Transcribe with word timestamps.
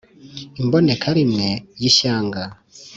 imbonekarimwe 0.61 1.47
y’ishyanga 1.81 2.41